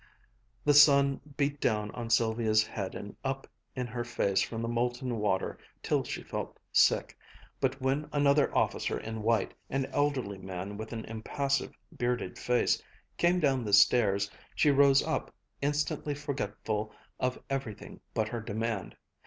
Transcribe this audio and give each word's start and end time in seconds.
The 0.65 0.73
sun 0.73 1.21
beat 1.37 1.61
down 1.61 1.91
on 1.91 2.09
Sylvia's 2.09 2.65
head 2.65 2.95
and 2.95 3.15
up 3.23 3.45
in 3.75 3.85
her 3.85 4.03
face 4.03 4.41
from 4.41 4.63
the 4.63 4.67
molten 4.67 5.19
water 5.19 5.59
till 5.83 6.03
she 6.03 6.23
felt 6.23 6.57
sick, 6.71 7.15
but 7.59 7.79
when 7.79 8.09
another 8.11 8.51
officer 8.57 8.97
in 8.99 9.21
white, 9.21 9.53
an 9.69 9.85
elderly 9.93 10.39
man 10.39 10.75
with 10.75 10.91
an 10.91 11.05
impassive, 11.05 11.77
bearded 11.95 12.39
face, 12.39 12.81
came 13.17 13.39
down 13.39 13.63
the 13.63 13.73
stairs, 13.73 14.31
she 14.55 14.71
rose 14.71 15.03
up, 15.03 15.31
instantly 15.61 16.15
forgetful 16.15 16.91
of 17.19 17.37
everything 17.47 17.99
but 18.15 18.29
her 18.29 18.41
demand. 18.41 18.97